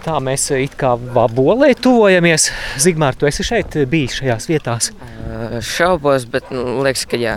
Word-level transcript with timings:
Tā 0.00 0.16
mēs 0.24 0.46
it 0.56 0.78
kā 0.80 0.94
vabolē 0.96 1.74
tuvojamies. 1.76 2.48
Zigmār, 2.80 3.18
tu 3.20 3.28
esi 3.28 3.44
šeit 3.44 3.76
bijis 3.90 4.16
šajās 4.16 4.46
vietās? 4.48 4.88
Šaubos, 5.60 6.24
bet 6.30 6.48
nu, 6.54 6.78
liekas, 6.86 7.04
ka 7.10 7.20
jā. 7.20 7.36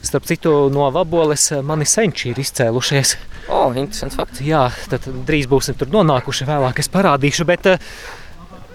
Starp 0.00 0.24
citu, 0.30 0.54
no 0.72 0.86
vaboles 0.94 1.50
mani 1.66 1.84
senči 1.84 2.32
ir 2.32 2.40
izcēlušies. 2.40 3.14
O, 3.48 3.66
oh, 3.66 3.76
interesants 3.76 4.16
fakts. 4.16 4.40
Jā, 4.46 4.64
tad 4.88 5.04
drīz 5.28 5.48
būsim 5.50 5.76
tur 5.76 5.92
nonākuši. 5.92 6.48
Vēlāk 6.48 6.80
es 6.80 6.88
parādīšu, 6.94 7.44
bet 7.48 7.68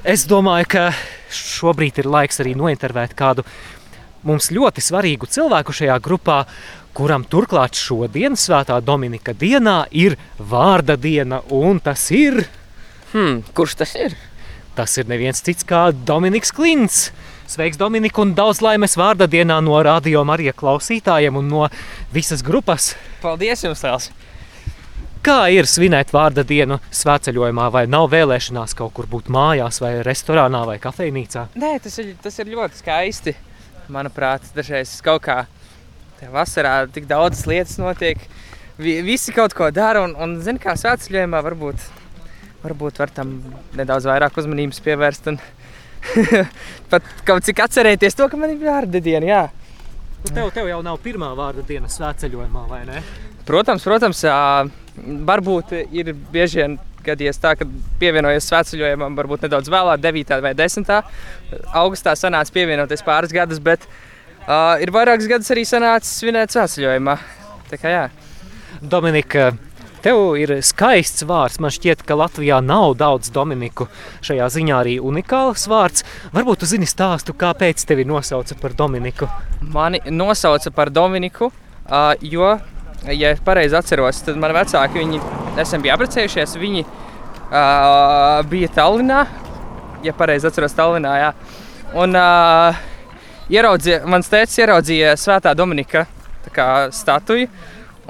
es 0.06 0.28
domāju, 0.30 0.70
ka 0.76 0.88
šobrīd 1.34 2.04
ir 2.04 2.14
laiks 2.14 2.44
arī 2.46 2.54
nointervēt 2.60 3.18
kādu 3.18 3.48
mums 4.24 4.54
ļoti 4.54 4.86
svarīgu 4.86 5.34
cilvēku 5.34 5.74
šajā 5.74 5.98
grupā, 6.04 6.44
kuram 6.94 7.26
turklāt 7.26 7.74
šodien, 7.74 8.38
Svētā 8.38 8.78
Dominika 8.86 9.34
dienā, 9.34 9.84
ir 9.90 10.20
vārda 10.38 10.94
diena, 10.94 11.42
un 11.50 11.82
tas 11.82 12.12
ir 12.14 12.44
Hmm, 13.14 13.44
kurš 13.54 13.78
tas 13.78 13.94
ir? 13.96 14.18
Tas 14.74 14.98
ir 14.98 15.06
neviens 15.06 15.44
cits 15.46 15.66
kā 15.70 15.92
Dominiks 15.94 16.50
Klints. 16.56 17.12
Sveiks, 17.54 17.78
Dominika, 17.78 18.24
un 18.24 18.32
daudz 18.34 18.64
laimes 18.64 18.96
vārda 18.98 19.28
dienā 19.30 19.60
no 19.62 19.78
radio 19.86 20.24
Marija 20.26 20.56
klausītājiem 20.58 21.38
un 21.38 21.52
no 21.52 21.68
visas 22.14 22.42
grupas. 22.42 22.94
Paldies 23.22 23.62
jums, 23.66 23.84
Tēls! 23.84 24.10
Kā 25.24 25.46
ir 25.54 25.70
svinēt 25.70 26.10
vārda 26.12 26.44
dienu 26.44 26.80
svētceļojumā, 26.92 27.70
vai 27.72 27.86
nav 27.88 28.10
vēlēšanās 28.12 28.74
kaut 28.76 28.96
kur 28.98 29.06
būt 29.12 29.30
mājās, 29.32 29.78
vai 29.84 29.94
restorānā, 30.04 30.64
vai 30.68 30.80
kafejnīcā? 30.84 31.46
Nē, 31.56 31.78
tas 31.84 32.00
ir, 32.02 32.10
tas 32.24 32.42
ir 32.42 32.50
ļoti 32.52 32.82
skaisti. 32.82 33.36
Manuprāt, 33.94 34.50
dažreiz 34.56 34.98
kaut 35.06 35.24
kā 35.28 35.44
vasarā 36.34 36.80
tik 36.92 37.06
daudzas 37.08 37.46
lietas 37.48 37.78
notiek. 37.80 38.26
Visi 38.82 39.36
kaut 39.36 39.54
ko 39.56 39.70
dara, 39.72 40.02
un, 40.08 40.18
un 40.18 40.40
zina, 40.44 40.60
kā 40.60 40.76
svētceļojumā 40.80 41.44
varbūt 41.46 41.88
varbūt 42.64 43.02
var 43.02 43.12
tam 43.14 43.36
nedaudz 43.78 44.08
vairāk 44.10 44.38
uzmanības 44.40 44.82
pievērst. 44.86 45.34
Un 45.34 45.40
pat 46.92 47.12
kaut 47.28 47.46
cik 47.48 47.64
atcerēties 47.66 48.18
to, 48.18 48.30
ka 48.32 48.40
man 48.40 48.56
ir 48.56 48.64
vārda 48.64 49.02
diena. 49.04 49.28
Jā. 49.28 49.44
Nu, 50.24 50.32
tev, 50.32 50.54
tev 50.56 50.72
jau 50.72 50.80
nav 50.86 51.02
pirmā 51.04 51.34
vārda 51.36 51.66
diena 51.68 51.92
svētceļojumā, 51.92 52.64
vai 52.70 52.86
ne? 52.88 53.04
Protams, 53.44 53.84
protams, 53.84 54.24
varbūt 55.28 55.74
ir 55.92 56.14
bieži 56.32 56.62
vien 56.62 56.78
gadījies 57.04 57.42
tā, 57.44 57.54
ka 57.60 57.68
pievienojies 58.00 58.48
svētceļojumam, 58.48 59.18
varbūt 59.20 59.44
nedaudz 59.44 59.68
vēlāk, 59.72 60.00
9. 60.04 60.34
vai 60.46 60.54
10. 60.56 60.94
augustā 61.82 62.16
sanāca 62.16 62.56
pievienoties 62.56 63.04
pāris 63.04 63.36
gadus, 63.36 63.60
bet 63.64 63.84
uh, 63.84 64.80
ir 64.80 64.94
vairākus 64.96 65.28
gadus 65.28 65.52
arī 65.52 65.66
sanācis 65.68 66.16
svinēt 66.22 66.56
svētceļojumā. 66.56 67.18
Tā 67.72 67.82
kā 67.82 67.92
jā. 67.92 68.06
Dominika, 68.80 69.52
Tev 70.04 70.34
ir 70.36 70.52
skaists 70.60 71.24
vārds. 71.24 71.62
Man 71.64 71.72
šķiet, 71.72 72.02
ka 72.04 72.18
Latvijā 72.20 72.58
nav 72.60 72.98
daudz 73.00 73.30
Dominiku. 73.32 73.86
Šajā 74.20 74.50
ziņā 74.52 74.76
arī 74.82 74.98
unikāls 75.00 75.64
vārds. 75.72 76.04
Varbūt 76.36 76.60
tu 76.60 76.68
zini 76.68 76.84
stāstu, 76.90 77.32
kāpēc 77.32 77.86
tevi 77.88 78.04
nosauca 78.04 78.58
par 78.60 78.76
Dominiku? 78.76 79.30
Mani 79.72 80.02
nosauca 80.12 80.74
par 80.76 80.92
Dominiku, 80.92 81.48
jo, 82.20 82.50
ja 83.08 83.32
pareizi 83.48 83.78
atceros, 83.80 84.20
tad 84.28 84.36
mani 84.44 84.58
vecāki, 84.58 85.00
viņi 85.00 85.22
esam 85.64 85.86
bija 85.86 85.96
apprecējušies, 85.96 86.58
viņi 86.60 86.84
bija 88.52 88.72
Tallinā, 88.76 89.22
ja 90.04 90.16
pareizi 90.20 90.50
atceros 90.52 90.76
Tallinā, 90.76 91.14
jā. 91.22 91.32
Un 91.96 92.20
ieraudzīja, 93.54 94.02
mans 94.10 94.28
tēvs 94.32 94.60
ieraudzīja 94.66 95.16
Svētā 95.22 95.56
Dominika 95.56 96.04
statuju. 96.92 97.48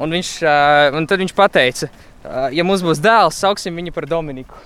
Un, 0.01 0.09
viņš, 0.09 0.31
uh, 0.41 0.95
un 0.97 1.05
tad 1.09 1.21
viņš 1.21 1.35
teica, 1.53 1.89
uh, 2.25 2.49
ja 2.53 2.65
mums 2.65 2.81
būs 2.81 3.01
dēls, 3.03 3.37
sauksim 3.37 3.75
viņu 3.77 3.93
par 3.93 4.09
Dominiku. 4.09 4.57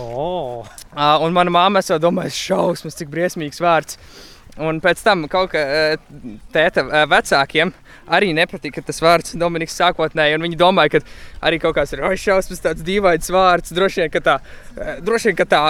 Oh. 0.00 0.66
Uh, 0.90 1.22
un 1.22 1.32
mana 1.32 1.52
māma 1.54 1.82
jau 1.86 2.00
domāja, 2.02 2.34
šausmas, 2.34 2.96
cik 2.98 3.10
briesmīgs 3.12 3.62
vārds. 3.62 3.98
Un 4.60 4.82
pēc 4.84 5.00
tam 5.00 5.22
kaut 5.32 5.54
kā 5.54 5.60
tēta 6.52 6.82
vecākiem 7.08 7.70
arī 8.12 8.34
nepatika 8.36 8.82
tas 8.84 8.98
vārds 9.00 9.32
Dominiks 9.40 9.78
sākotnēji. 9.80 10.36
Viņi 10.42 10.58
domāja, 10.60 10.98
ka 10.98 11.46
arī 11.48 11.56
kaut 11.62 11.78
kāds 11.78 11.94
ir 11.96 12.02
šausmas, 12.20 12.60
tāds 12.60 12.84
dīvains 12.84 13.32
vārds. 13.32 13.72
Droši 13.72 14.02
vien, 14.02 14.12
ka 14.12 14.20
tā, 14.20 14.36
droši 15.00 15.30
vien, 15.30 15.38
ka 15.40 15.48
tā 15.48 15.62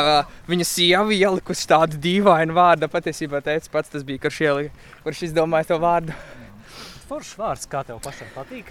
viņa 0.50 0.66
sieva 0.66 1.15
ielikusi 1.15 1.70
tādu 1.70 2.00
dīvainu 2.03 2.59
vārdu. 2.59 2.91
Patiesībā 2.91 3.44
teica 3.47 3.70
pats 3.70 3.94
tas 3.94 4.03
bija, 4.09 4.25
kurš, 4.26 4.42
ielika, 4.48 4.86
kurš 5.06 5.28
izdomāja 5.28 5.70
to 5.70 5.78
vārdu 5.82 6.19
foršs 7.12 7.36
vārds, 7.36 7.69
kā 7.69 7.82
tev 7.84 7.98
pašam 8.00 8.31
patīk? 8.32 8.70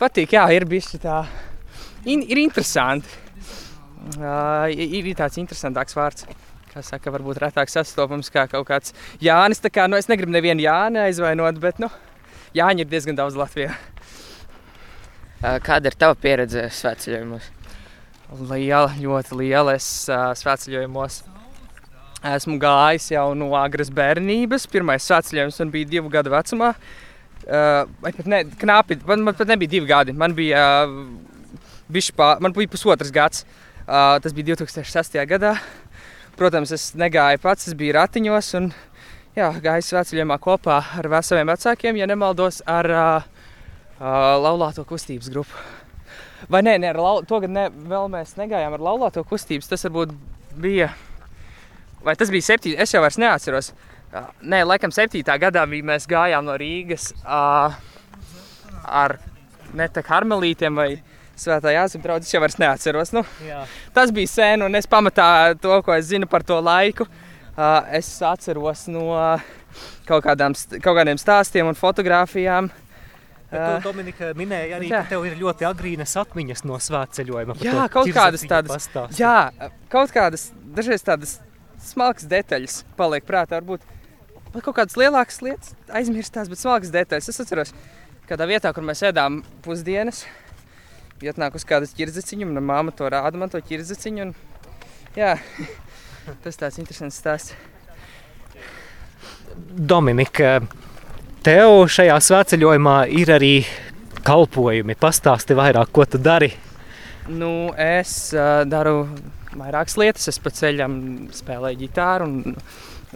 Patīk, 0.00 0.30
jā, 0.32 0.46
ir 0.56 0.64
bijis 0.64 0.94
tā. 0.96 1.18
In, 2.08 2.22
ir 2.24 2.38
interesanti. 2.40 3.10
Uh, 4.16 4.64
ir, 4.72 5.10
ir 5.10 5.16
tāds 5.18 5.36
interesantāks 5.36 5.92
vārds. 5.92 6.24
Kā 6.70 6.80
saka, 6.86 7.12
varbūt 7.12 7.42
retāk 7.42 7.68
sastopams 7.68 8.32
kā 8.32 8.46
kaut 8.48 8.64
kāds 8.70 8.94
Jānis. 9.20 9.60
Kā, 9.68 9.84
nu, 9.90 9.98
es 10.00 10.08
negribu 10.08 10.32
nevienu 10.32 10.64
Jāni 10.64 11.02
aizvainot, 11.02 11.58
bet 11.60 11.82
nu, 11.84 11.90
Jāņi 12.56 12.86
ir 12.86 12.88
diezgan 12.88 13.18
daudz 13.18 13.36
Latvijā. 13.36 13.74
Kāda 15.68 15.92
ir 15.92 15.98
tava 16.00 16.16
pieredze 16.16 16.64
svētceļojumos? 16.78 17.50
Liela, 18.54 18.96
ļoti 18.96 19.36
liela. 19.36 19.76
Es 19.76 19.90
uh, 20.08 20.30
svētceļojumos 20.40 21.20
esmu 22.38 22.56
gājis 22.62 23.12
jau 23.18 23.28
no 23.36 23.52
agras 23.60 23.92
bērnības. 23.92 24.64
Pirmais 24.72 25.04
svētceļojums 25.12 25.60
man 25.60 25.76
bija 25.76 25.92
divu 25.98 26.16
gadu 26.16 26.32
vecumā. 26.32 26.72
Uh, 26.72 27.09
vai 27.46 28.12
pat 28.12 28.28
ne, 28.28 28.44
knapi, 28.60 29.00
man, 29.08 29.24
man 29.24 29.36
pat 29.36 29.48
nebija 29.48 29.70
divi 29.70 29.88
gadi. 29.88 30.12
Man 30.12 30.34
bija, 30.36 30.64
uh, 30.86 32.12
pā, 32.16 32.34
man 32.42 32.54
bija 32.56 32.70
pusotrs 32.70 33.12
gads. 33.14 33.44
Uh, 33.86 34.18
tas 34.22 34.34
bija 34.36 34.54
2006. 34.54 35.18
gadā. 35.26 35.56
Protams, 36.38 36.72
es 36.72 36.92
negāju 36.96 37.40
pats, 37.42 37.68
es 37.68 37.76
biju 37.76 37.96
ratiņos 37.96 38.54
un 38.60 38.70
jā, 39.36 39.50
gāju 39.60 39.84
svētceļojumā 39.88 40.38
kopā 40.40 40.78
ar 41.00 41.08
saviem 41.26 41.50
vecākiem, 41.50 41.98
ja 42.00 42.08
nemaldos, 42.08 42.62
ar 42.70 42.88
uh, 42.88 43.28
uh, 43.98 44.14
laulāto 44.40 44.86
kustības 44.88 45.28
grupu. 45.32 45.68
Vai 46.48 46.62
nē, 46.64 46.78
ar 46.88 46.96
lau, 46.96 47.20
to 47.28 47.42
gadu 47.42 47.52
ne, 47.52 47.66
vēl 47.68 48.08
mēs 48.12 48.38
negājām 48.38 48.72
ar 48.78 48.84
laulāto 48.86 49.24
kustības. 49.28 49.68
Tas 49.68 49.84
varbūt 49.84 50.14
bija, 50.60 50.88
vai 52.06 52.16
tas 52.16 52.32
bija 52.32 52.48
septiņi, 52.52 52.78
es 52.80 52.94
jau 52.94 53.02
vairs 53.04 53.20
neatceros. 53.20 53.74
Uh, 53.74 53.89
Nē, 54.10 54.64
laikam, 54.66 54.90
7. 54.90 55.22
gadā 55.22 55.62
mēs 55.70 56.08
gājām 56.10 56.42
no 56.48 56.56
Rīgas 56.58 57.12
uh, 57.22 57.76
ar 58.82 59.16
netek 59.76 60.08
harmelītiem 60.10 60.74
vai 60.74 60.90
Svētā 61.38 61.70
Jāzep 61.72 62.02
draugs. 62.04 62.26
Es 62.26 62.34
jau 62.34 62.40
vairs 62.42 62.58
neatceros. 62.60 63.14
Nu, 63.16 63.22
Jā. 63.46 63.62
tas 63.94 64.10
bija 64.12 64.28
sen, 64.28 64.66
un 64.66 64.74
es 64.76 64.88
pamatā 64.90 65.54
to, 65.62 65.78
ko 65.86 65.94
es 65.94 66.10
zinu 66.10 66.28
par 66.28 66.42
to 66.44 66.58
laiku, 66.60 67.06
uh, 67.06 67.86
es 67.96 68.10
atceros 68.26 68.88
no 68.90 69.06
kaut, 70.08 70.24
kādām, 70.26 70.58
kaut 70.82 70.98
kādiem 70.98 71.20
stāstiem 71.20 71.70
un 71.70 71.78
fotografijām. 71.78 72.72
Bet 73.50 73.62
tu, 73.62 73.88
Dominika, 73.88 74.32
minēji 74.38 74.74
arī, 74.76 74.90
jā. 74.90 75.00
ka 75.02 75.14
tev 75.14 75.24
ir 75.26 75.38
ļoti 75.38 75.66
agrīnas 75.66 76.12
atmiņas 76.20 76.66
no 76.66 76.76
svētceļojuma. 76.82 77.56
Jā, 77.62 77.86
kaut 77.90 78.10
kādas 78.14 78.44
tādas. 78.46 78.74
Pastāsti. 78.74 79.22
Jā, 79.22 79.70
kaut 79.90 80.12
kādas, 80.14 80.50
dažreiz 80.76 81.02
tādas 81.06 81.38
smalkas 81.82 82.28
detaļas 82.30 82.84
paliek 82.98 83.26
prātā. 83.26 83.58
Varbūt 83.58 83.86
Vai 84.50 84.62
kaut 84.64 84.74
kādas 84.80 84.96
lielākas 84.98 85.38
lietas 85.46 85.74
aizmirstās, 85.94 86.48
bet 86.50 86.58
smalkas 86.58 86.90
detaļas. 86.90 87.28
Es 87.30 87.42
atceros, 87.42 87.70
kādā 88.26 88.48
vietā, 88.50 88.72
kur 88.74 88.82
mēs 88.86 89.04
ēdām 89.06 89.44
pusdienas, 89.62 90.24
bija 91.20 91.34
atnākusi 91.36 91.68
kāda 91.70 91.86
ķirzeciņa, 91.86 92.48
un 92.48 92.64
māma 92.66 92.94
to 92.96 93.06
rāda 93.12 93.38
man 93.38 93.52
to 93.52 93.60
ķirzeciņu. 93.62 94.26
Un, 94.26 94.34
jā, 95.14 95.36
tas 96.44 96.58
tāds 96.58 96.80
interesants 96.82 97.20
stāsts. 97.22 97.54
Dominika, 99.70 100.58
tev 101.46 101.84
šajā 101.90 102.18
svētceļojumā 102.26 102.96
ir 103.20 103.30
arī 103.36 103.54
kalpojumi. 104.26 104.98
Pastāsti 104.98 105.54
vairāk, 105.58 105.92
ko 105.94 106.06
tu 106.10 106.18
dari. 106.18 106.50
Nu, 107.30 107.70
es 107.78 108.32
uh, 108.34 108.64
daru 108.66 109.04
vairākas 109.54 109.98
lietas. 110.00 110.26
Es 110.32 110.42
pa 110.42 110.50
ceļam 110.54 110.94
spēlēju 111.34 111.84
ģitāru 111.84 112.26
un 112.26 112.56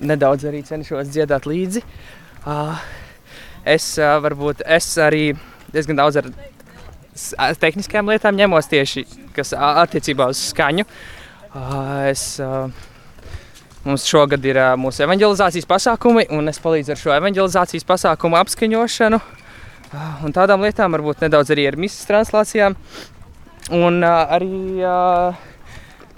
nedaudz 0.00 0.46
arī 0.48 0.62
cenšos 0.66 1.10
dziedāt 1.12 1.46
līdzi. 1.48 1.82
Uh, 2.44 2.74
es 3.64 3.94
uh, 4.00 4.16
varbūt 4.24 4.64
es 4.66 4.88
arī 5.00 5.32
diezgan 5.74 6.00
daudz 6.00 6.20
ar 6.20 6.30
tehniskām 7.62 8.10
lietām 8.10 8.36
ņemos 8.36 8.68
tieši 8.70 9.04
kas 9.36 9.54
attiecībā 9.54 10.28
uz 10.32 10.40
skaņu. 10.50 10.86
Uh, 11.54 12.10
es, 12.10 12.40
mums 13.84 14.06
šogad 14.10 14.44
ir 14.46 14.58
mūsu 14.80 15.04
evanģelizācijas 15.06 15.68
pasākumi, 15.70 16.26
un 16.34 16.50
es 16.50 16.58
palīdzu 16.62 16.94
ar 16.94 17.00
šo 17.00 17.14
evanģelizācijas 17.20 17.86
pasākumu 17.86 18.38
apskaņošanu. 18.42 19.20
Un 20.26 20.34
tādām 20.34 20.64
lietām 20.66 20.94
varbūt 20.96 21.22
nedaudz 21.22 21.52
arī 21.54 21.68
ar 21.70 21.78
misijas 21.78 22.08
translācijām. 22.08 22.74
Un 23.74 24.02
arī 24.04 24.82
uh, 24.82 25.44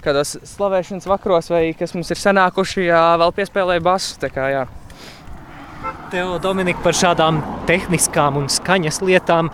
kādos 0.07 0.35
slavēšanas 0.55 1.07
vakaros, 1.09 1.51
vai 1.53 1.63
kas 1.77 1.93
mums 1.97 2.11
ir 2.13 2.21
sanākuši, 2.21 2.87
jā, 2.89 3.03
vēl 3.21 3.33
piespēlēja 3.37 3.83
basu. 3.85 4.17
Kā, 4.33 4.49
jā. 4.53 4.65
Tev, 6.11 6.37
Dominika, 6.43 6.81
par 6.83 6.97
šādām 6.97 7.41
tehniskām 7.69 8.39
un 8.39 8.51
skaņas 8.51 9.01
lietām 9.05 9.51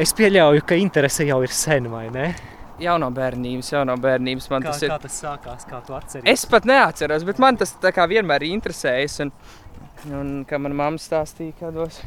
es 0.00 0.12
pieļauju, 0.16 0.64
ka 0.66 0.78
interese 0.80 1.26
jau 1.28 1.42
ir 1.44 1.54
sen, 1.54 1.90
vai 1.92 2.08
ne? 2.14 2.30
jau 2.82 2.96
no 3.00 3.08
bērnības, 3.14 3.70
jau 3.72 3.84
no 3.88 3.96
bērnības 4.00 4.50
man 4.52 4.64
Kā, 4.64 4.72
tas 4.74 4.82
ir. 4.84 4.92
kā 4.92 4.98
tas 5.00 5.20
sākās, 5.22 5.64
kā 5.68 5.80
tu 5.86 5.96
atceries? 5.96 6.28
Es 6.28 6.44
pat 6.50 6.66
neatceros, 6.68 7.24
bet 7.24 7.40
man 7.42 7.56
tas 7.56 7.72
vienmēr 7.80 8.44
ir 8.44 8.56
interesējis. 8.56 9.20
Un, 9.24 9.32
un 10.12 10.32
kā 10.48 10.60
manā 10.60 10.76
mamma 10.76 11.00
stāstīja, 11.00 11.56
kādos 11.62 12.02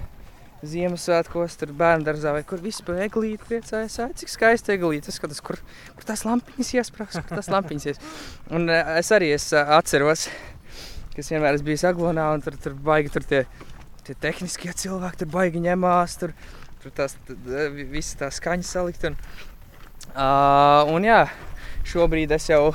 Ziemassvētkos, 0.60 1.56
tur 1.56 1.72
bērnu 1.80 2.04
dārzā 2.04 2.34
vai 2.36 2.42
kur 2.48 2.60
vispār 2.60 3.06
eglīti 3.06 3.46
priecājas. 3.48 3.96
"Ai, 4.04 4.14
Cik 4.20 4.32
skaisti 4.34 4.74
eglīti. 4.76 5.08
Es 5.08 5.16
skatos, 5.16 5.40
kur, 5.40 5.56
kur 5.96 6.04
tās 6.04 6.26
lampiņas 6.28 6.74
iesprāgs, 6.76 7.16
kur 7.16 7.38
tās 7.38 7.48
lampiņas 7.48 7.86
ies. 7.88 8.02
Un 8.52 8.70
eh, 8.70 8.98
es 9.00 9.12
arī 9.16 9.32
es 9.34 9.54
eh, 9.54 9.64
atceros, 9.78 10.28
ka 11.16 11.24
es 11.24 11.32
vienmēr 11.32 11.56
esmu 11.56 11.70
bijis 11.72 11.86
Aglonā 11.88 12.34
un 12.34 12.44
tur, 12.44 12.58
tur 12.60 12.74
baigi 12.74 13.10
tur 13.10 13.24
tie, 13.24 13.46
tie 14.04 14.16
tehniskie 14.20 14.74
cilvēki, 14.74 15.24
tur 15.24 15.32
baigi 15.32 15.64
ņemās. 15.64 16.18
Tur, 16.20 16.36
tur 16.84 16.92
tās 16.92 17.16
visas 17.30 18.20
tās 18.20 18.42
skaņas 18.44 18.76
salikt. 18.76 19.08
Un, 19.08 19.16
uh, 20.12 20.92
un 20.92 21.08
jā, 21.08 21.24
šobrīd 21.88 22.36
es 22.36 22.50
jau 22.52 22.74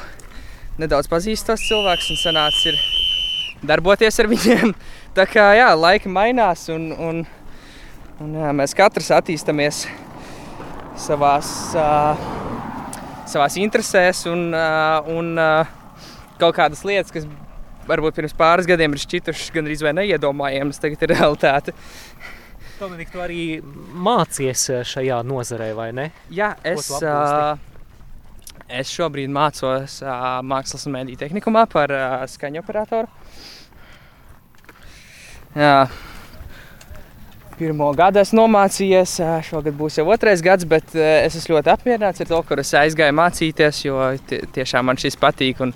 nedaudz 0.80 1.12
pazīstu 1.12 1.52
tos 1.52 1.68
cilvēkus 1.68 2.10
un 2.16 2.16
sanācis 2.16 2.72
ir 2.72 2.80
darboties 3.68 4.20
ar 4.20 4.32
viņiem. 4.32 4.74
Tā 5.16 5.28
kā 5.30 5.52
jā, 5.54 5.68
laika 5.76 6.08
mainās 6.08 6.70
un, 6.72 6.90
un, 6.96 7.26
un 8.22 8.34
jā, 8.38 8.50
mēs 8.54 8.74
katrs 8.76 9.10
attīstāmies 9.14 9.84
savās, 11.00 11.48
uh, 11.74 13.56
interesēs 13.58 14.24
un, 14.30 14.46
uh, 14.54 15.08
un 15.10 15.34
uh, 15.40 15.66
kaut 16.38 16.54
kādas 16.56 16.84
lietas, 16.86 17.12
kas 17.14 17.26
varbūt 17.88 18.16
pirms 18.16 18.36
pāris 18.36 18.68
gadiem 18.68 18.94
ir 18.94 19.02
šķitušas 19.02 19.52
gandrīz 19.54 19.82
vai 19.84 19.94
neiedomājamas, 19.98 20.80
tagad 20.82 21.02
ir 21.02 21.14
realitāte. 21.16 21.74
Dominika, 22.78 23.12
tu 23.14 23.22
arī 23.22 23.42
mācies 23.62 24.66
šajā 24.90 25.20
nozarē, 25.26 25.70
vai 25.78 25.90
ne? 25.94 26.08
Jā, 26.34 26.54
es, 26.66 26.90
uh, 26.98 27.54
es 28.68 28.90
šobrīd 28.90 29.30
mācos 29.30 30.00
uh, 30.02 30.40
Mākslas 30.42 30.88
un 30.88 30.96
Mēdīņu 30.96 31.22
tehnikumā 31.22 31.66
par 31.70 31.94
uh, 31.94 32.16
skaņu 32.30 32.62
operatoru. 32.64 33.10
Jā. 35.54 35.86
Pirmo 37.54 37.86
gadu 37.94 38.18
esmu 38.18 38.40
nomācījies, 38.40 39.12
ā, 39.22 39.34
šogad 39.46 39.76
būs 39.78 40.00
jau 40.00 40.08
otrais 40.10 40.40
gads, 40.42 40.66
bet 40.66 40.96
es 40.98 41.36
esmu 41.38 41.54
ļoti 41.54 41.70
apmierināts 41.70 42.24
ar 42.24 42.30
to, 42.30 42.40
kur 42.48 42.58
es 42.58 42.72
aizgāju 42.74 43.14
mācīties, 43.14 43.84
jo 43.84 43.98
tie, 44.26 44.40
tiešām 44.56 44.88
man 44.90 44.98
šis 44.98 45.14
patīk. 45.20 45.62
Un, 45.62 45.70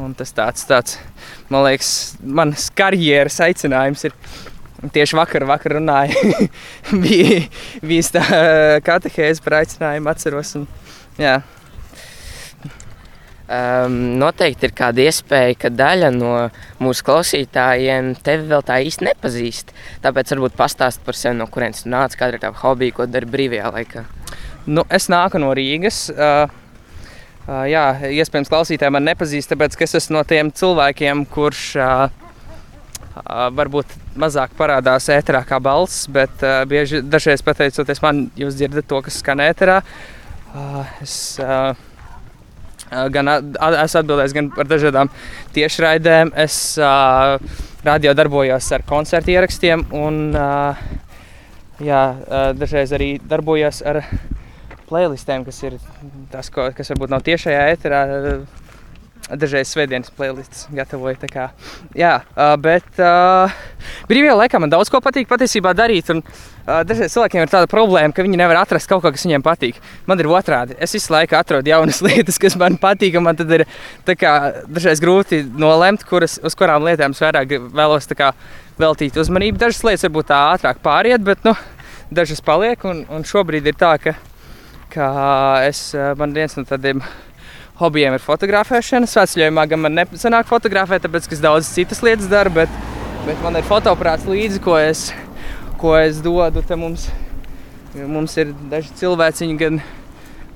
un 0.00 0.14
tas 0.16 0.32
tāds, 0.32 0.64
tāds, 0.68 0.96
man 1.52 1.66
liekas, 1.66 1.90
manas 2.22 2.70
karjeras 2.72 3.40
aicinājums 3.48 4.08
ir. 4.08 4.16
Tieši 4.78 5.16
vakar, 5.18 5.42
vakar 5.42 5.72
runāju, 5.74 6.46
bija, 7.02 7.40
bija 7.82 8.10
tā 8.14 8.42
katehēze 8.86 9.42
par 9.42 9.56
aicinājumu, 9.58 10.12
atceros. 10.12 10.52
Un, 10.60 10.68
jā, 11.18 11.40
Um, 13.48 13.94
noteikti 14.20 14.66
ir 14.68 14.72
kāda 14.76 15.06
iespēja, 15.08 15.54
ka 15.56 15.70
daļa 15.72 16.10
no 16.12 16.32
mūsu 16.84 17.04
klausītājiem 17.06 18.10
tevi 18.20 18.44
vēl 18.50 18.60
tā 18.68 18.76
īsti 18.84 19.06
nepazīst. 19.06 19.72
Tāpēc 20.04 20.34
varbūt 20.34 20.58
pastāst 20.58 21.00
par 21.06 21.16
sevi, 21.16 21.38
no 21.38 21.46
kurienes 21.48 21.86
tu 21.86 21.88
nāc, 21.88 22.12
kāda 22.20 22.36
ir 22.36 22.42
tava 22.42 22.60
hobija, 22.60 22.98
ko 22.98 23.06
dari 23.08 23.30
brīvajā 23.32 23.72
laikā. 23.72 24.04
Nu, 24.68 24.84
es 24.92 25.08
nāku 25.08 25.40
no 25.40 25.54
Rīgas. 25.56 26.02
Uh, 26.12 26.52
uh, 27.48 27.64
jā, 27.72 27.86
iespējams, 28.20 28.52
klausītāji 28.52 28.92
man 28.98 29.08
nepazīst, 29.08 29.48
tāpēc 29.54 29.80
es 29.88 29.96
esmu 30.02 30.18
no 30.18 30.26
tiem 30.28 30.52
cilvēkiem, 30.52 31.24
kurš 31.32 31.64
uh, 31.80 32.04
uh, 33.24 33.48
varbūt 33.56 33.96
mazāk 34.20 34.52
parādās 34.60 35.08
ēterā 35.14 35.40
kā 35.48 35.56
balss, 35.56 36.04
bet 36.12 36.44
uh, 36.44 36.66
bieži 36.68 37.00
dažreiz 37.00 37.40
pateicoties 37.48 38.04
man, 38.04 38.26
jūs 38.36 38.60
dzirdat 38.60 38.92
to, 38.92 39.00
kas 39.08 39.22
skan 39.24 39.40
ēterā. 39.48 39.80
Uh, 40.52 40.84
es, 41.00 41.38
uh, 41.40 41.72
Gan 42.88 43.28
a- 43.28 43.40
esmu 43.84 44.00
atbildējis 44.02 44.34
gan 44.36 44.50
par 44.54 44.68
dažādām 44.70 45.10
tiešraidēm. 45.56 46.32
Es 46.40 46.56
uh, 46.80 47.36
radio 47.84 48.14
darbojos 48.16 48.70
ar 48.72 48.84
koncertu 48.88 49.34
ierakstiem, 49.34 49.84
un 49.96 50.20
uh, 50.32 50.78
jā, 51.84 52.02
uh, 52.16 52.50
dažreiz 52.58 52.92
arī 52.96 53.10
darbojos 53.20 53.82
ar 53.86 54.02
playlistēm, 54.88 55.44
kas 55.44 55.60
ir 55.68 55.76
tas, 56.32 56.48
ko, 56.52 56.70
kas 56.76 56.88
varbūt 56.94 57.12
nav 57.12 57.26
tiešajā 57.26 57.66
eterā. 57.74 58.02
Dažreiz 59.28 59.68
svētdienas 59.68 60.08
playlists 60.16 60.68
gatavoju. 60.72 61.18
Kā, 61.28 61.50
jā, 61.96 62.14
uh, 62.32 62.54
bet 62.60 63.00
uh, 63.02 63.52
brīvajā 64.08 64.36
laikā 64.38 64.60
man 64.62 64.72
daudz 64.72 64.88
ko 64.88 65.02
patīk 65.04 65.28
patiesībā 65.28 65.74
darīt. 65.76 66.08
Un, 66.14 66.22
uh, 66.22 66.80
dažreiz 66.88 67.12
cilvēkiem 67.12 67.44
ir 67.44 67.52
tāda 67.52 67.68
problēma, 67.68 68.14
ka 68.16 68.24
viņi 68.24 68.40
nevar 68.40 68.62
atrast 68.62 68.88
kaut 68.88 69.02
ko, 69.04 69.12
kas 69.12 69.26
viņiem 69.26 69.44
patīk. 69.44 69.82
Man 70.08 70.22
ir 70.22 70.30
otrādi. 70.32 70.78
Es 70.80 70.96
visu 70.96 71.12
laiku 71.12 71.36
atrodu 71.36 71.68
jaunas 71.68 72.00
lietas, 72.06 72.40
kas 72.40 72.56
man 72.56 72.80
patīk. 72.80 73.20
Man 73.20 73.36
tad 73.36 73.52
ir 73.52 73.66
kā, 74.08 74.34
dažreiz 74.64 75.04
grūti 75.04 75.42
nolemt, 75.60 76.08
kuras, 76.08 76.38
uz 76.40 76.56
kurām 76.56 76.88
lietām 76.88 77.12
es 77.12 77.20
vairāk 77.20 77.52
vēlos 77.68 78.08
kā, 78.16 78.32
veltīt 78.80 79.20
uzmanību. 79.20 79.60
Dažas 79.60 79.84
lietas 79.84 80.08
varbūt 80.08 80.32
tā 80.32 80.42
ātrāk 80.54 80.80
pāriet, 80.80 81.20
bet 81.26 81.44
nu, 81.44 81.52
dažas 82.08 82.40
paliek. 82.40 82.80
Un, 82.88 83.04
un 83.12 83.28
šobrīd 83.28 83.68
ir 83.68 83.76
tā, 83.76 83.98
ka, 84.00 84.16
ka 84.94 85.08
es, 85.68 85.90
uh, 85.92 86.14
man 86.16 86.32
viens 86.32 86.56
no 86.56 86.64
tādiem 86.64 87.04
hobijiem 87.78 88.16
ir 88.16 88.24
fotografēšana. 88.24 89.08
Svētceļojumā 89.10 89.64
gan 89.70 89.82
man 89.84 89.96
nesanāk 90.00 90.48
fotografēt, 90.50 91.04
tāpēc 91.06 91.30
es 91.32 91.42
daudz 91.42 91.70
citas 91.70 92.02
lietas 92.04 92.30
daru, 92.30 92.52
bet, 92.60 92.78
bet 93.26 93.40
man 93.44 93.58
ir 93.58 93.66
fotoaparāts 93.68 94.26
līdzi, 94.28 94.62
ko 94.64 94.76
es, 94.80 95.08
ko 95.80 95.94
es 95.98 96.22
dodu. 96.24 96.64
Te 96.66 96.78
mums, 96.78 97.08
mums 97.98 98.36
ir 98.40 98.54
daži 98.72 98.94
cilvēciņi, 98.98 99.58
gan 99.60 99.82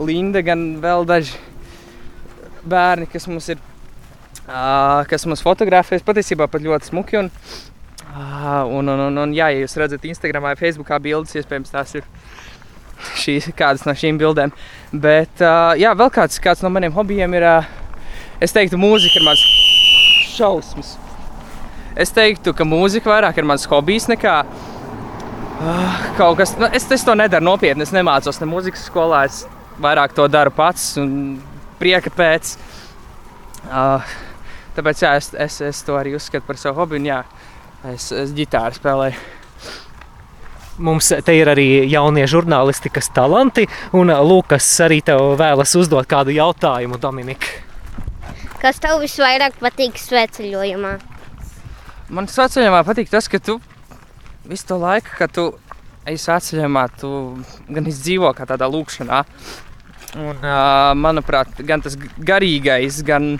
Linda, 0.03 0.43
gan 0.45 0.65
vēl 0.83 1.07
daži 1.09 1.39
bērni, 2.67 3.11
kas 3.11 3.29
mums 3.31 3.53
ir. 3.55 3.69
Uh, 4.43 5.05
kas 5.07 5.23
mums 5.29 5.43
fotografēs 5.45 6.03
patiesībā 6.03 6.49
pat 6.51 6.65
ļoti 6.65 6.89
smuki. 6.89 7.21
Un, 7.21 7.29
uh, 8.11 8.65
un, 8.67 8.89
un, 8.91 9.03
un, 9.07 9.21
un, 9.23 9.35
jā, 9.37 9.53
ja 9.55 9.61
jūs 9.63 9.77
redzat 9.79 10.03
Instagram 10.09 10.49
vai 10.49 10.57
Facebook 10.59 10.91
bildes, 11.05 11.37
iespējams, 11.39 11.71
tās 11.71 11.95
ir 12.01 12.09
šīs, 13.19 13.51
kādas 13.59 13.87
no 13.89 13.95
šīm 13.97 14.19
bildēm. 14.21 14.53
Bet, 14.93 15.41
uh, 15.41 15.73
jā, 15.79 15.93
vēl 15.99 16.11
kāds, 16.15 16.41
kāds 16.43 16.65
no 16.65 16.71
maniem 16.73 16.95
hobijiem 16.97 17.37
ir, 17.39 17.47
uh, 17.49 18.19
es 18.43 18.55
teiktu, 18.55 18.81
mūzika 18.81 19.21
ir 19.21 19.27
mans 19.27 19.45
šausmas. 20.33 20.97
Es 21.99 22.13
teiktu, 22.15 22.55
ka 22.57 22.65
mūzika 22.65 23.11
vairāk 23.13 23.41
ir 23.41 23.49
mans 23.49 23.67
hobijs 23.69 24.09
nekā 24.09 24.37
uh, 24.47 25.99
kaut 26.19 26.39
kas. 26.41 26.55
Nu, 26.61 26.71
es, 26.73 26.89
es 26.91 27.05
to 27.05 27.17
nedaru 27.19 27.51
nopietni, 27.51 27.85
es 27.85 27.93
nemācos 27.95 28.41
ne 28.41 28.49
mūzikas 28.49 28.87
skolā, 28.89 29.27
es 29.29 29.43
vairāk 29.83 30.17
to 30.17 30.29
daru 30.33 30.55
pats 30.55 30.95
un 31.03 31.13
prieka 31.81 32.13
pēc. 32.15 32.57
Uh, 33.69 34.17
tāpēc 34.77 35.05
jā, 35.05 35.15
es, 35.21 35.33
es, 35.37 35.61
es 35.69 35.85
to 35.87 35.99
arī 35.99 36.17
uzskatu 36.17 36.49
par 36.49 36.61
savu 36.61 36.83
hobiju. 36.83 37.03
un 37.03 37.13
Jā, 37.13 37.23
es, 37.93 38.11
es 38.17 38.35
ģitāru 38.37 38.81
spēlēju. 38.81 39.42
Mums 40.81 41.11
te 41.25 41.35
ir 41.37 41.51
arī 41.53 41.67
jaunie 41.91 42.25
žurnālistikas 42.31 43.11
talanti, 43.13 43.67
un 43.93 44.09
Lukas 44.25 44.65
arī 44.81 45.03
tev 45.05 45.35
vēlas 45.41 45.75
uzdot 45.77 46.09
kādu 46.09 46.33
jautājumu, 46.33 46.97
Dominika. 47.01 47.51
Kas 48.63 48.79
tev 48.81 49.01
visvairāk 49.03 49.59
patīk 49.61 49.99
svētceļojumā? 50.01 50.93
Man 52.15 52.29
svētceļojumā 52.31 52.81
patīk 52.89 53.11
tas, 53.13 53.29
ka 53.29 53.41
tu 53.43 53.59
visu 54.49 54.69
to 54.71 54.79
laiku, 54.81 55.13
kad 55.19 55.35
tu 55.35 55.49
ej 56.09 56.17
svētceļojumā, 56.23 56.87
tu 57.01 57.11
gan 57.69 57.91
izdzīvo 57.91 58.33
kā 58.39 58.47
tādā 58.49 58.69
lūkšanā. 58.71 59.21
Un, 60.13 60.37
uh, 60.41 60.93
manuprāt, 60.99 61.61
gan 61.69 61.85
tas 61.85 61.97
garīgais, 61.97 63.01
gan 63.07 63.37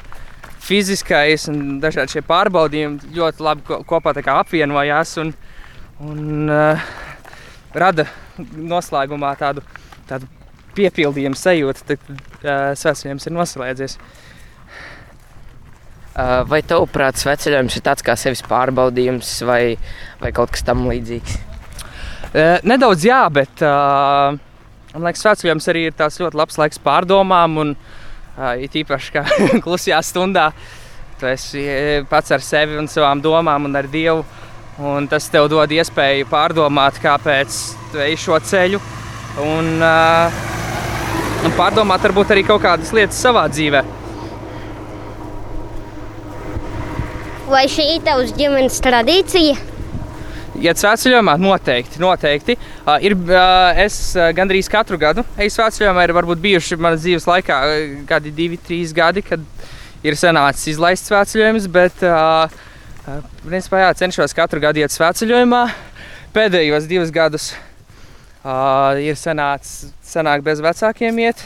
fiziskais 0.63 1.49
un 1.51 1.81
dažādi 1.83 2.17
šie 2.17 2.23
pārbaudījumi 2.29 3.15
ļoti 3.17 3.45
labi 3.45 3.67
ko- 3.67 3.81
kopā 3.89 4.15
tā 4.17 4.23
kā 4.25 4.39
apvienojās 4.41 5.17
un, 5.21 5.33
un 6.01 6.53
uh, 6.53 6.93
rada 7.75 8.07
noslēgumā 8.39 9.33
tādu, 9.41 9.65
tādu 10.09 10.29
piepildījumu 10.77 11.39
sajūtu, 11.39 11.87
tad 11.89 12.11
uh, 12.11 12.73
svētceļojums 12.79 13.29
ir 13.29 13.35
noslēdzies. 13.37 13.97
Uh, 16.13 16.43
vai 16.45 16.61
tavuprāt, 16.69 17.17
sveceļojums 17.21 17.79
ir 17.79 17.85
tāds 17.87 18.05
kā 18.05 18.17
sevis 18.21 18.45
pārbaudījums 18.45 19.31
vai, 19.49 19.79
vai 20.21 20.33
kaut 20.37 20.53
kas 20.53 20.65
tam 20.67 20.85
līdzīgs? 20.91 21.39
Uh, 22.33 22.59
nedaudz 22.69 23.07
jā, 23.09 23.23
bet 23.33 23.65
uh, 23.65 24.37
man 24.93 25.09
liekas, 25.09 25.25
svētceļojums 25.25 25.69
arī 25.73 25.87
ir 25.89 25.97
tāds 25.97 26.21
ļoti 26.21 26.39
labs 26.41 26.61
laiks 26.61 26.81
pārdomām. 26.85 27.59
Un, 27.65 27.75
uh, 27.75 28.55
it 28.61 28.77
īpaši 28.83 29.17
kā 29.17 29.25
klusajā 29.65 30.01
stundā, 30.05 30.51
tu 31.21 31.29
esi 31.31 31.65
pats 32.11 32.33
ar 32.35 32.45
sevi 32.45 32.77
un 32.81 32.89
savām 32.93 33.25
domām 33.25 33.69
un 33.69 33.81
ar 33.81 33.89
Dievu. 33.93 34.25
Un 34.83 35.07
tas 35.07 35.29
tev 35.31 35.47
dod 35.53 35.71
iespēju 35.71 36.27
pārdomāt, 36.31 36.97
kāpēc 37.03 37.59
tu 37.93 38.01
ej 38.03 38.17
šo 38.19 38.39
ceļu. 38.43 38.81
Un, 39.43 39.69
uh, 39.79 40.41
un 41.47 41.55
pārdomāt 41.59 42.03
varbūt 42.03 42.33
arī 42.35 42.43
kaut 42.49 42.65
kādas 42.65 42.91
lietas 42.97 43.21
savā 43.23 43.45
dzīvē. 43.53 43.85
Vai 47.53 47.67
šī 47.71 47.87
ir 47.95 48.03
tavs 48.07 48.35
ģimenes 48.35 48.81
tradīcija? 48.83 49.69
iet 50.63 50.81
svētceļojumā? 50.81 51.37
Noteikti, 51.41 52.01
noteikti. 52.03 52.57
Uh, 52.83 52.97
ir, 53.05 53.17
uh, 53.17 53.71
es 53.83 54.13
uh, 54.17 54.31
gandrīz 54.37 54.69
katru 54.73 54.99
gadu 55.01 55.25
eju 55.41 55.55
svētceļojumā. 55.57 56.07
Ir 56.07 56.17
varbūt 56.17 56.43
bijuši 56.43 56.79
manas 56.81 57.03
dzīves 57.05 57.27
laikā 57.29 57.61
uh, 57.69 57.79
gadi, 58.09 58.35
divi, 58.35 58.59
trīs 58.61 58.95
gadi, 58.97 59.25
kad 59.27 59.43
ir 60.07 60.19
sanācis 60.19 60.75
izlaist 60.75 61.09
svētceļojums, 61.11 61.69
bet 61.73 62.05
uh, 62.07 62.13
uh, 62.47 62.72
principā 63.43 63.83
jā, 63.83 63.91
cenšos 64.03 64.35
katru 64.37 64.61
gadu 64.63 64.83
iet 64.83 64.95
svētceļojumā. 64.95 65.63
Pēdējos 66.33 66.87
divus 66.91 67.11
gadus 67.13 67.51
uh, 68.45 68.95
ir 69.03 69.19
sanācis 69.19 69.91
sanāk 70.07 70.45
bez 70.47 70.63
vecākiem 70.63 71.19
iet. 71.25 71.43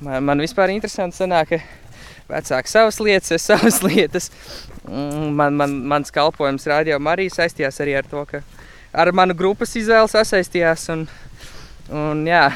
Man, 0.00 0.24
man 0.24 0.40
vispār 0.40 0.72
interesanti 0.72 1.20
sanāk, 1.20 1.52
ka 1.52 1.60
vecāki 2.30 2.72
savas 2.72 3.00
lietas, 3.02 3.34
es 3.36 3.46
savas 3.50 3.82
lietas. 3.86 4.30
Mm, 4.88 5.36
Man, 5.36 5.60
man, 5.60 5.76
mans 5.92 6.12
kalpojums 6.14 6.64
rādījumā 6.70 7.12
arī 7.12 7.28
saistījās 7.30 7.82
arī 7.84 7.98
ar 8.00 8.06
to, 8.08 8.24
ka 8.24 8.40
ar 8.96 9.12
manu 9.12 9.36
grupas 9.36 9.76
izvēli 9.76 10.08
sasaistījās. 10.08 10.88
Un, 10.94 11.04
un, 11.92 12.24
jā, 12.26 12.46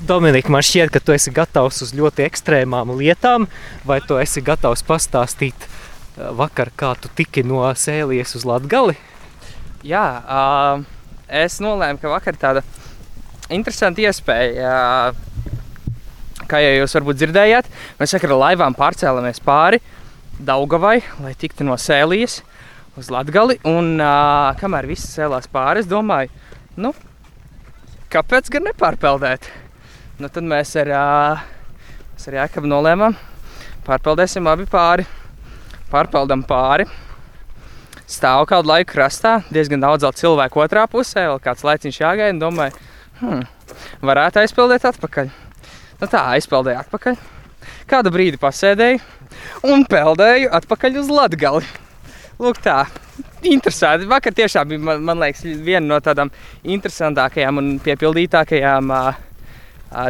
Dominika, 0.00 0.48
man 0.48 0.64
šķiet, 0.64 0.92
ka 0.94 1.00
tu 1.04 1.12
esi 1.12 1.32
gatavs 1.32 1.82
uz 1.84 1.90
ļoti 1.96 2.24
ekstrēmām 2.24 2.94
lietām, 2.96 3.44
vai 3.84 3.98
tu 4.00 4.16
esi 4.20 4.40
gatavs 4.44 4.84
pastāstīt 4.88 5.66
vakar, 6.16 6.72
kā 6.76 6.94
tu 7.00 7.12
tiki 7.14 7.44
no 7.46 7.62
sēlies 7.76 8.34
uz 8.38 8.48
Latgali? 8.48 8.96
jā 9.86 10.04
uh, 10.20 10.82
es 11.26 11.58
nolēmu, 11.62 12.00
ka 12.00 12.12
vakar 12.12 12.36
tāda 12.38 12.62
interesanta 13.52 14.02
iespēja. 14.04 14.70
Uh, 14.70 15.28
kā 16.50 16.60
jau 16.62 16.72
jūs 16.80 16.96
varbūt 16.98 17.20
dzirdējāt, 17.20 17.70
mēs 18.00 18.14
vakar 18.16 18.34
ar 18.34 18.42
laivām 18.44 18.76
pārcēlāmies 18.78 19.42
pāri 19.44 19.80
Daugavai, 20.40 21.02
lai 21.20 21.34
tiktu 21.36 21.66
no 21.68 21.76
sēlijas 21.76 22.40
uz 22.98 23.10
Latgali. 23.12 23.58
Un 23.68 23.98
uh, 24.00 24.50
kamēr 24.60 24.88
viss 24.88 25.12
cēlās 25.14 25.50
pāri, 25.52 25.84
es 25.84 25.88
domāju, 25.90 26.32
nu, 26.80 26.94
kāpēc 28.12 28.48
gan 28.52 28.70
nepārpeldēt? 28.70 29.50
Nu, 30.20 30.28
tad 30.32 30.44
mēs 30.48 30.74
ar, 30.80 30.92
uh, 30.96 31.44
mēs 32.14 32.28
ar 32.28 32.40
Jākabu 32.42 32.72
nolēmām, 32.72 33.16
pārpeldēsim 33.86 34.48
abi 34.50 34.68
pāri. 34.68 35.06
Pārpeldam 35.90 36.44
pāri. 36.46 36.86
Stāvu 38.10 38.46
kādu 38.50 38.70
laiku 38.70 38.92
krastā, 38.94 39.36
diezgan 39.54 39.82
daudz 39.82 40.06
cilvēku 40.18 40.62
otrā 40.64 40.86
pusē, 40.90 41.28
vēl 41.30 41.42
kāds 41.42 41.62
laiciņš 41.66 42.00
jāgaida. 42.00 42.38
Domāju, 42.38 42.74
hmm, 43.20 43.44
varētu 44.06 44.42
aizpeldēt 44.42 44.86
atpakaļ. 44.90 45.30
Nu 46.00 46.08
tā, 46.10 46.24
aizpeldēju 46.34 46.80
atpakaļ. 46.80 47.20
Kādu 47.90 48.10
brīdi 48.14 48.38
pasēdēju 48.40 49.00
un 49.70 49.84
peldēju 49.90 50.50
atpakaļ 50.60 50.98
uz 51.02 51.10
Latgali. 51.12 51.70
Lūk, 52.40 52.62
tā. 52.64 52.84
Interesanti. 53.44 54.08
Vakar 54.08 54.34
tiešām 54.36 54.70
bija, 54.70 54.82
man, 54.84 55.02
man 55.04 55.20
liekas, 55.20 55.44
viena 55.44 55.84
no 55.86 55.98
tādām 56.04 56.30
interesantākajām 56.64 57.60
un 57.60 57.74
piepildītākajām 57.84 58.94
uh, 58.96 59.18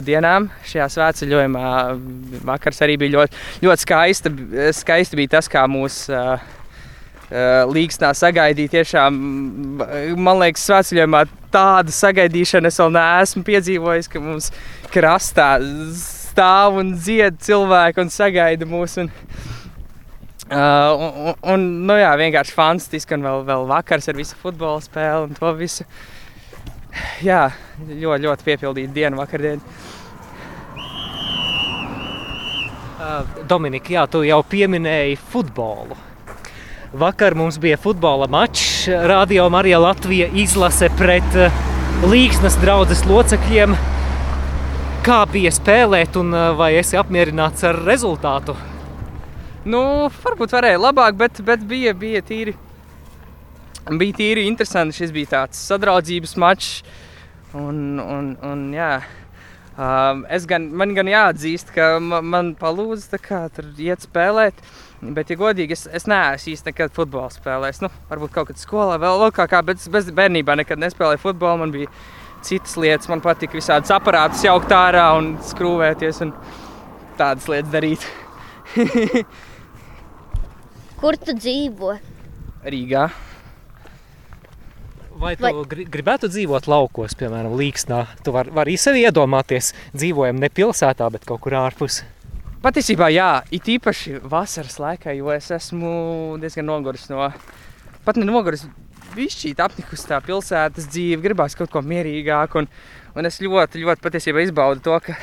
dienām 0.05 0.49
šajā 0.69 0.87
svētceļojumā. 0.95 1.67
Vakars 2.49 2.81
arī 2.85 2.97
bija 3.01 3.19
ļoti, 3.19 3.43
ļoti 3.65 3.87
skaista. 3.87 4.33
Skaisti 4.77 5.21
bija 5.21 5.37
tas, 5.37 5.49
kā 5.51 5.65
mūs 5.71 6.03
uh, 6.13 6.41
uh, 7.31 7.73
līgsnā 7.73 8.13
sagaidīja. 8.17 8.75
Tiešām, 8.79 9.21
man 10.21 10.43
liekas, 10.43 10.67
svētceļojumā 10.69 11.25
tādu 11.55 11.95
sagaidīšanu 11.95 12.71
es 12.71 12.81
vēl 12.83 12.95
neesmu 12.99 13.45
piedzīvojis, 13.47 14.11
ka 14.11 14.23
mums 14.23 14.51
krastā 14.93 15.55
stāv 15.97 16.81
un 16.83 16.95
dzied 16.99 17.41
cilvēki 17.43 18.05
un 18.05 18.15
sagaida 18.15 18.69
mūs. 18.69 19.01
Un, 19.05 19.13
Uh, 20.51 20.99
un, 21.31 21.35
un, 21.47 21.65
nu 21.87 21.95
jā, 21.95 22.09
vienkārši 22.19 22.55
fantastiski. 22.57 23.15
Un 23.15 23.23
vēl, 23.23 23.45
vēl 23.47 23.69
vakars 23.71 24.11
ar 24.11 24.17
visu 24.19 24.35
futbola 24.35 24.81
spēli 24.83 25.29
un 25.29 25.37
to 25.37 25.53
visu. 25.55 25.87
Jā, 27.23 27.51
ļoti, 27.87 28.23
ļoti 28.27 28.47
piepildīta 28.47 28.95
diena, 28.95 29.19
vakardien. 29.21 29.61
Uh, 33.01 33.25
Dominika, 33.49 33.93
jā, 33.95 34.05
tu 34.11 34.23
jau 34.27 34.41
pieminēji 34.45 35.19
futbolu. 35.33 35.97
Vakar 37.01 37.37
mums 37.39 37.57
bija 37.63 37.79
futbola 37.81 38.27
mačs. 38.29 38.89
Radio 39.09 39.47
Marija 39.53 39.79
Latvija 39.81 40.27
izlase 40.35 40.91
pret 40.99 41.37
uh, 41.39 41.61
Līgsnas 42.11 42.59
draugas 42.61 43.05
locekļiem. 43.09 43.77
Kā 45.07 45.21
bija 45.33 45.53
spēlēt, 45.55 46.19
un 46.21 46.35
uh, 46.35 46.51
vai 46.59 46.75
esi 46.81 46.99
apmierināts 47.01 47.65
ar 47.69 47.79
rezultātu? 47.87 48.57
Nu, 49.65 49.83
varbūt 50.25 50.57
varēja 50.57 50.81
labāk, 50.81 51.17
bet, 51.21 51.41
bet 51.45 51.65
bija, 51.69 51.95
bija 51.97 52.25
tīri. 52.25 52.57
Bija 53.99 54.15
tīri 54.21 54.45
interesanti. 54.47 55.01
Šis 55.01 55.15
bija 55.15 55.33
tāds 55.35 55.63
sadraudzības 55.67 56.37
mačs. 56.39 56.83
Un, 57.59 57.99
un, 57.99 58.37
un, 58.47 58.69
jā. 58.75 59.01
Um, 59.81 60.23
es 60.31 60.45
gan, 60.47 60.69
man 60.77 60.93
gan 60.95 61.09
jāatzīst, 61.09 61.73
ka 61.75 61.97
man, 62.03 62.27
man 62.31 62.53
palūdza 62.59 63.19
tur 63.55 63.71
iet 63.81 64.05
spēlēt. 64.05 64.59
Bet, 65.01 65.31
ja 65.33 65.39
godīgi, 65.41 65.73
es, 65.73 65.87
es 65.89 66.05
neesmu 66.11 66.53
īsti 66.53 66.69
nekad 66.69 66.93
futbolu 66.95 67.33
spēlējis. 67.33 67.81
Nu, 67.83 67.89
varbūt 68.11 68.35
kaut 68.35 68.51
kad 68.51 68.61
skolā 68.61 68.99
vēl, 69.01 69.23
vēl 69.25 69.33
kā, 69.35 69.47
kā, 69.51 69.63
bet 69.65 69.83
bez 69.91 70.11
bērnībā 70.15 70.59
nekad 70.61 70.83
nespēlēju 70.83 71.23
futbolu. 71.23 71.63
Man 71.65 71.73
bija 71.75 71.89
citas 72.47 72.77
lietas, 72.81 73.09
man 73.11 73.25
patika 73.25 73.57
visādas 73.57 73.91
aparātus 73.95 74.45
jaukt 74.45 74.71
ārā 74.77 75.07
un 75.17 75.33
skrūvēties 75.51 76.21
un 76.27 76.35
tādas 77.19 77.49
lietas 77.51 77.73
darīt. 77.73 78.07
Kur 81.01 81.17
tu 81.17 81.33
dzīvo? 81.33 81.97
Rīgā. 82.69 83.09
Vai 85.21 85.35
tu 85.37 85.43
Vai- 85.45 85.53
gri- 85.69 85.85
gribētu 85.85 86.31
dzīvot 86.33 86.65
laukos, 86.71 87.13
piemēram, 87.13 87.53
Līgsnā? 87.53 88.07
Tu 88.25 88.33
vari 88.33 88.49
var 88.57 88.71
sevi 88.81 89.03
iedomāties, 89.05 89.75
dzīvojam 89.93 90.39
ne 90.41 90.49
pilsētā, 90.49 91.11
bet 91.13 91.27
kaut 91.29 91.43
kur 91.45 91.53
ārpus. 91.61 91.99
Patiesībā, 92.65 93.11
jā, 93.13 93.43
it 93.53 93.69
īpaši 93.69 94.21
vasaras 94.25 94.79
laikā, 94.81 95.13
jo 95.17 95.29
es 95.33 95.51
esmu 95.51 96.39
diezgan 96.41 96.65
noguris 96.65 97.11
no, 97.11 97.29
pat 98.05 98.17
ne 98.17 98.25
noguris, 98.25 98.65
višķīt 99.15 99.61
apnikus 99.61 100.07
tā 100.09 100.23
pilsētas 100.25 100.89
dzīve, 100.89 101.21
gribās 101.21 101.57
kaut 101.59 101.71
ko 101.71 101.83
mierīgāku, 101.85 102.65
un, 102.65 102.69
un 103.15 103.27
es 103.29 103.41
ļoti, 103.45 103.85
ļoti 103.85 104.01
patiesībā 104.01 104.41
izbaudu 104.47 104.81
to, 104.81 104.99
ka 105.05 105.17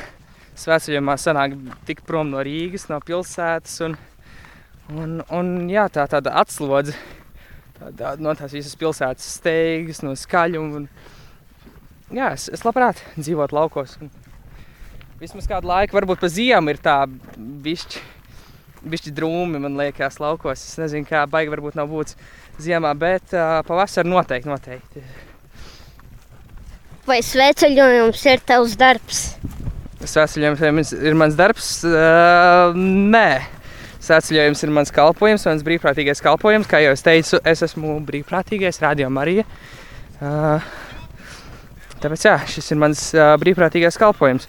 svētceļojumā 0.58 1.18
sanāk 1.18 1.58
tik 1.86 2.02
prom 2.06 2.30
no 2.30 2.38
Rīgas, 2.38 2.86
no 2.88 3.00
pilsētas, 3.02 3.80
un, 3.82 3.98
un, 4.94 5.22
un 5.30 5.54
jā, 5.70 5.88
tā 5.90 6.06
tāda 6.06 6.38
atslodze 6.38 6.94
tā, 7.98 8.14
no 8.22 8.34
tās 8.38 8.54
visas 8.54 8.76
pilsētas 8.78 9.34
steigas, 9.38 10.02
no 10.04 10.14
skaļuma, 10.18 10.82
un 10.82 12.16
jā, 12.18 12.32
es, 12.34 12.48
es 12.52 12.64
labprāt 12.66 13.02
dzīvot 13.18 13.54
laukos, 13.56 13.96
un 14.02 14.12
vismaz 15.20 15.48
kādu 15.50 15.70
laiku, 15.70 15.96
varbūt 15.98 16.22
pa 16.22 16.30
ziemu 16.32 16.74
ir 16.74 16.80
tā 16.82 16.98
bišķi, 17.64 18.02
bišķi 18.88 19.14
drūmi, 19.16 19.60
man 19.62 19.78
liekas, 19.80 20.20
laukos. 20.22 20.62
Es 20.62 20.78
nezinu, 20.78 21.08
kā 21.08 21.24
baigi 21.30 21.52
varbūt 21.52 21.78
nav 21.78 21.90
būts 21.90 22.18
ziemā, 22.62 22.92
bet 22.98 23.34
uh, 23.34 23.58
pavasarī 23.66 24.10
noteikti, 24.10 24.50
noteikti. 24.50 25.02
Vai 27.08 27.22
sveceļojums 27.24 28.24
ir 28.28 28.42
tavs 28.46 28.74
darbs? 28.78 29.22
Svētceļojums 29.98 30.92
ir 30.94 31.16
mans 31.18 31.36
darbs? 31.38 31.78
Uh, 31.86 32.76
nē. 32.76 33.57
Svētceļojums 34.08 34.62
ir 34.64 34.70
mans 34.72 34.92
kalpojums, 34.94 35.42
mans 35.44 35.64
brīvprātīgais 35.66 36.22
kalpojums. 36.24 36.68
Kā 36.70 36.78
jau 36.80 36.94
es 36.96 37.04
teicu, 37.04 37.36
es 37.44 37.60
esmu 37.66 37.98
brīvprātīgais, 38.08 38.80
radio 38.80 39.10
Marija. 39.12 39.44
Uh, 40.16 40.64
tāpēc 42.00 42.24
jā, 42.24 42.38
šis 42.48 42.72
ir 42.72 42.80
mans 42.80 43.02
uh, 43.12 43.34
brīvprātīgais 43.42 44.00
kalpojums. 44.00 44.48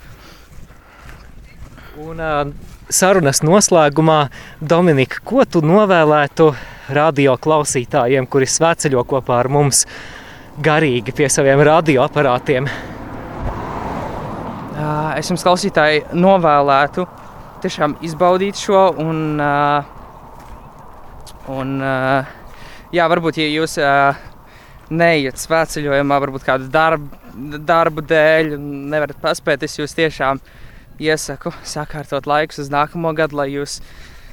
Un 1.99 2.23
uh, 2.23 2.45
sarunas 2.87 3.43
noslēgumā, 3.43 4.21
Dominika, 4.63 5.19
ko 5.27 5.43
tu 5.43 5.59
novēlētu 5.59 6.53
radio 6.95 7.35
klausītājiem, 7.35 8.31
kuri 8.31 8.47
svētceļo 8.47 9.03
kopā 9.11 9.43
ar 9.43 9.51
mums 9.51 9.83
garīgi 10.63 11.11
pie 11.19 11.27
saviem 11.27 11.59
radioaparātiem? 11.67 12.71
Uh, 14.79 15.11
es 15.19 15.27
jums, 15.27 15.43
klausītāji, 15.43 16.05
novēlētu 16.15 17.18
tiešām 17.63 17.95
izbaudīt 18.05 18.59
šo. 18.59 18.81
Un, 19.01 19.39
uh, 19.41 19.83
un, 21.51 21.77
uh, 21.81 22.29
jā, 22.95 23.07
varbūt, 23.11 23.39
ja 23.41 23.47
jūs 23.49 23.77
uh, 23.81 24.19
neiet 24.89 25.39
svētceļojumā, 25.41 26.19
varbūt 26.25 26.45
kādu 26.47 26.69
darbu, 26.73 27.19
darbu 27.67 28.05
dēļ, 28.09 28.55
nevarat 28.93 29.19
paspēt, 29.21 29.65
es 29.67 29.77
jūs 29.79 29.97
tiešām 29.97 30.41
iesaku 30.99 31.53
sakārtot 31.63 32.27
laikus 32.27 32.65
uz 32.65 32.71
nākamo 32.73 33.13
gadu, 33.15 33.39
lai 33.39 33.51
jūs 33.53 33.79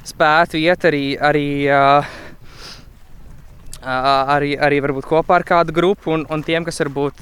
spētu 0.06 0.62
iet 0.62 0.88
arī. 0.88 1.04
arī 1.18 1.48
Uh, 1.70 2.14
arī, 3.86 4.56
arī 4.58 4.80
varbūt 4.82 5.06
kopā 5.06 5.38
ar 5.38 5.44
kādu 5.46 5.74
grupu, 5.74 6.10
un, 6.14 6.24
un 6.32 6.42
tiem, 6.42 6.64
kas 6.66 6.80
varbūt, 6.82 7.20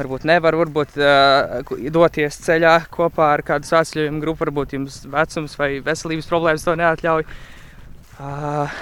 varbūt 0.00 0.26
nevar 0.28 0.56
varbūt, 0.58 0.96
uh, 1.00 1.74
doties 1.92 2.40
ceļā 2.46 2.76
kopā 2.92 3.34
ar 3.36 3.44
kādu 3.46 3.68
svētceļojumu 3.68 4.24
grupu, 4.24 4.44
varbūt 4.46 4.74
jums 4.78 5.02
vecums 5.10 5.58
vai 5.60 5.70
veselības 5.84 6.30
problēmas 6.30 6.66
to 6.66 6.76
neatļauj. 6.80 7.28
Uh, 8.20 8.80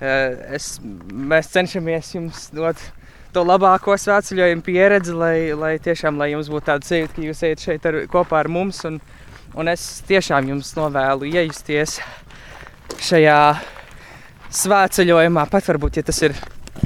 es, 0.00 0.76
mēs 1.10 1.50
cenšamies 1.52 2.14
jums 2.14 2.46
dot 2.54 2.80
to 3.34 3.44
labāko 3.44 3.96
svētceļojumu 3.98 4.64
pieredzi, 4.64 5.14
lai, 5.16 5.36
lai 5.56 5.74
tiešām 5.82 6.20
lai 6.20 6.32
jums 6.32 6.48
būtu 6.52 6.68
tāda 6.70 6.86
sajūta, 6.88 7.14
ka 7.16 7.24
jūs 7.26 7.42
ejat 7.44 7.64
šeit 7.64 7.88
ar, 7.88 8.00
kopā 8.10 8.42
ar 8.42 8.50
mums. 8.52 8.80
Un, 8.88 9.00
un 9.58 9.70
es 9.70 9.84
tiešām 10.08 10.48
jums 10.52 10.72
novēlu 10.78 11.28
iejusties 11.28 11.98
šajā 13.04 13.40
svētceļojumā, 14.58 15.44
pat 15.52 15.68
varbūt, 15.68 16.00
ja 16.00 16.06
tas 16.08 16.22
ir 16.24 16.36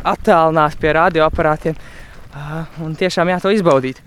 attālināti 0.03 0.81
pie 0.83 0.95
radioaparātiem. 0.99 1.79
Un 2.83 2.95
tiešām 2.97 3.29
jā, 3.29 3.41
to 3.43 3.53
izbaudīt. 3.53 4.01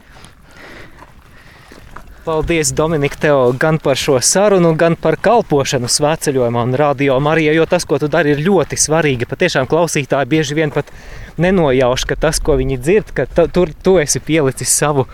Paldies, 2.25 2.71
Dominika, 2.73 3.19
tev 3.21 3.51
gan 3.61 3.77
par 3.77 3.99
šo 4.01 4.15
sarunu, 4.17 4.71
gan 4.73 4.95
par 4.97 5.13
kalpošanu 5.21 5.85
svētceļojumā 5.93 6.63
un 6.65 6.73
radio 6.73 7.19
Marijā, 7.21 7.51
jo 7.53 7.67
tas, 7.69 7.85
ko 7.85 7.99
tu 8.01 8.09
dari, 8.09 8.31
ir 8.33 8.41
ļoti 8.41 8.79
svarīgi. 8.81 9.27
Patiešām 9.29 9.69
klausītāji 9.69 10.31
bieži 10.31 10.57
vien 10.57 10.73
pat 10.73 10.89
nenojauš, 11.37 12.07
ka 12.09 12.17
tas, 12.25 12.41
ko 12.41 12.57
viņi 12.57 12.79
dzird, 12.81 13.13
ka 13.13 13.27
ta, 13.29 13.45
tur 13.45 13.69
tu 13.77 13.99
esi 14.01 14.23
pielicis 14.25 14.73
savu 14.73 15.05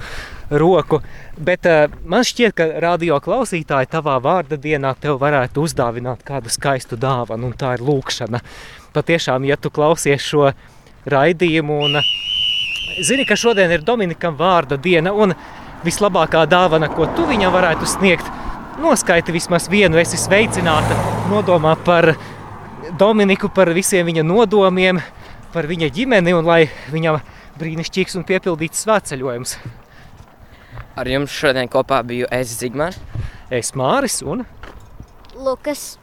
roku. 0.48 1.02
Bet 1.36 1.68
uh, 1.68 1.92
man 2.08 2.24
šķiet, 2.24 2.56
ka 2.56 2.70
radio 2.80 3.20
klausītāji 3.20 3.92
tavā 3.92 4.16
vārda 4.24 4.56
dienā 4.56 4.96
tev 4.96 5.20
varētu 5.20 5.68
uzdāvināt 5.68 6.24
kādu 6.24 6.48
skaistu 6.48 6.96
dāvanu, 6.96 7.52
un 7.52 7.60
tā 7.60 7.76
ir 7.76 7.84
lūkšana. 7.92 8.40
Patiešām, 8.96 9.52
ja 9.52 9.60
tu 9.60 9.68
klausies 9.68 10.24
šo 10.32 10.54
raidījumu 11.12 11.84
un 11.90 12.00
uh, 12.00 12.16
zini, 13.04 13.26
ka 13.26 13.36
šodien 13.40 13.72
ir 13.72 13.84
Dominikam 13.86 14.38
vārda 14.40 14.78
diena, 14.82 15.14
un 15.14 15.34
vislabākā 15.86 16.46
dāvana, 16.50 16.90
ko 16.94 17.08
tu 17.16 17.26
viņam 17.30 17.54
varētu 17.54 17.90
sniegt, 17.90 18.28
noskaiti 18.82 19.34
vismaz 19.34 19.68
vienu, 19.72 20.00
esi 20.02 20.20
sveicināta, 20.20 20.98
nodomā 21.32 21.76
par 21.86 22.14
Dominiku, 23.00 23.50
par 23.54 23.72
visiem 23.74 24.08
viņa 24.10 24.26
nodomiem, 24.26 25.02
par 25.54 25.68
viņa 25.70 25.92
ģimeni, 25.94 26.34
un 26.38 26.48
lai 26.48 26.66
viņam 26.92 27.20
brīnišķīgs 27.62 28.18
un 28.20 28.28
piepildīts 28.28 28.86
svētceļojums. 28.86 29.58
Ar 31.00 31.08
jums 31.08 31.32
šodien 31.32 31.70
kopā 31.72 32.02
biju 32.04 32.28
es 32.34 32.52
Zigmārs. 32.60 33.00
Es 33.52 33.74
Māris 33.76 34.22
un 34.24 34.46
Lukas, 35.36 35.98